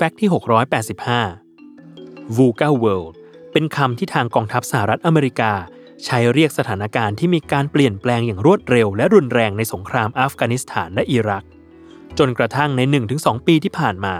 [0.00, 0.30] แฟกต์ที่
[1.12, 3.14] 685 VUCA World
[3.52, 5.52] เป็นคำที่ทางกองทัพสหรัฐอเมริกา
[6.04, 11.44] ใช้เรียกสถานการณ์ที่มีการเปลี่ยนแปลงอย่างรวดเร็วและรุนแรงในสงครามอัฟกานิสถานและอิรัก
[12.18, 12.80] จนกระทั่งใน
[13.14, 14.14] 1-2 ปีที่ผ่านมา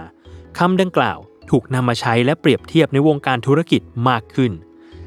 [0.59, 1.19] คำดังกล่าว
[1.49, 4.51] ถูกนำมาใช้และเปรียบเทียบในวงการธุรกิจมากขึ้น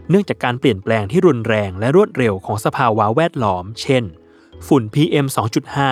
[0.09, 4.05] เนื่องจากการเปลี่ยนแปลงที่รุนแรงและรวดเร็วของสภาวะแวดล้อม เช่น
[4.67, 5.27] ฝุ่น PM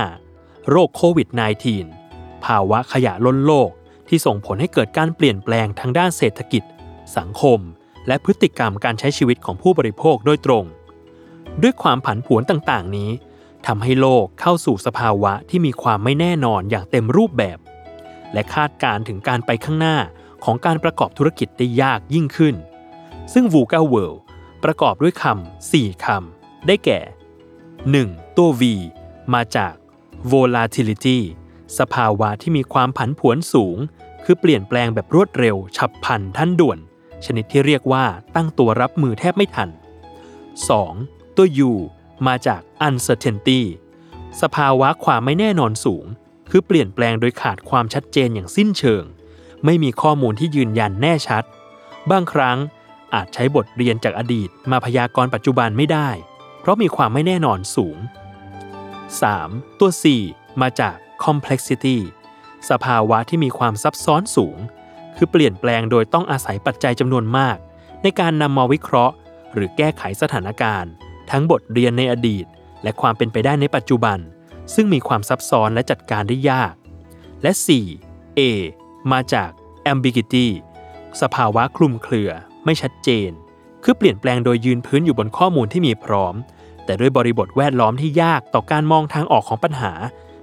[0.03, 1.29] 2.5 โรคโควิด
[1.87, 3.70] -19 ภาวะขยะล้นโลก
[4.10, 6.62] ที่ส่งผลให้เกิดการเปลี่ยนแปลงทางด้านเศรษฐกิจ
[7.16, 7.59] สังคม
[8.06, 10.64] และพฤติกรรมการใช้ชีวิตของผู้บริโภคโดยตรง
[11.62, 13.10] ด้วยความผันผวนต่างๆ นี้
[13.66, 17.59] ทำให้โลกเข้าสู่สภาวะที่มีความไม่แน่นอนอย่างเต็มรูปแบบ
[18.32, 19.96] และคาดการถึงการไปข้างหน้า
[20.45, 22.54] ของการประกอบธุรกิจได้ยากยิ่งขึ้น
[23.32, 24.18] ซึ่ง VUCA World
[24.65, 27.01] ประกอบด้วยคำ4คำ ได้แก่
[27.68, 28.37] 1.
[28.37, 28.62] ตัว V
[29.34, 29.74] มาจาก
[30.32, 31.18] volatility
[31.79, 33.77] สภาวะที่มีความผันผวนสูง
[34.24, 36.79] คือเปลี่ยนแปลงแบบรวดเร็ว ฉับพลันทันด่วน
[37.24, 38.04] ชนิดที่เรียกว่า
[38.35, 39.68] ตั้งตัวรับมือแทบไม่ทัน
[40.73, 41.37] 2.
[41.37, 41.73] ตัว U
[42.26, 43.60] มาจาก uncertainty
[44.43, 46.04] สภาวะความไม่แน่นอนสูง
[46.51, 49.04] คือเปลี่ยนแปลงโดยขาดความชัดเจนอย่างสิ้นเชิง
[49.65, 51.45] ไม่มีข้อมูลที่ยืนยันแน่ชัด
[52.10, 52.59] บางครั้ง
[53.15, 56.09] อาจใช้บทเรียนจากอดีตมาพยากรณ์ปัจจุบันไม่ได้
[56.60, 57.96] เพราะมีความไม่แน่นอนสูง
[59.29, 59.79] 3.
[59.79, 60.04] ตัว C
[60.60, 61.99] มาจาก complexity
[62.71, 64.59] สภาวะที่มีความซับซ้อนสูง
[65.16, 67.56] คือเปลี่ยนแปลงโดยต้องอาศัยปัจจัยจำนวนมาก
[68.03, 69.15] ในการนำมาวิเคราะห์
[69.53, 70.93] หรือแก้ไขสถานการณ์
[71.31, 72.47] ทั้งบทเรียนในอดีต
[72.82, 74.19] และความเป็นไปได้ในปัจจุบัน
[74.75, 76.75] ซึ่งมีความซับซ้อนและจัดการได้ยาก
[77.43, 77.53] และ
[77.97, 78.38] 4.
[78.38, 78.41] A
[79.12, 79.50] มาจาก
[79.93, 80.47] ambiguity
[81.21, 82.31] สภาวะคลุมเครือ
[82.65, 83.31] ไม่ชัดเจน
[83.84, 86.34] คือเปลี่ยนแปลงโดยยืนพื้นอยู่บนข้อมูลที่มีพร้อม
[86.84, 89.93] แต่ด้วยบริบทแวดล้อมที่ยากต่อการมองทางออกของปัญหา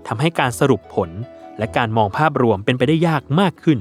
[0.08, 1.10] ทำให้การสรุปผล
[1.58, 3.80] และการมองภาพรวมเป็นไปได้ยากมากขึ้น